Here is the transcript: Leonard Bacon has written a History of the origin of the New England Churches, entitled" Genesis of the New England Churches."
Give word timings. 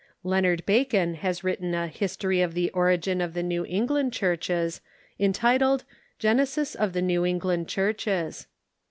Leonard 0.23 0.65
Bacon 0.65 1.13
has 1.13 1.43
written 1.43 1.75
a 1.75 1.85
History 1.87 2.41
of 2.41 2.55
the 2.55 2.71
origin 2.71 3.21
of 3.21 3.35
the 3.35 3.43
New 3.43 3.67
England 3.67 4.11
Churches, 4.13 4.81
entitled" 5.19 5.83
Genesis 6.27 6.73
of 6.73 6.93
the 6.93 7.03
New 7.03 7.23
England 7.23 7.67
Churches." 7.67 8.47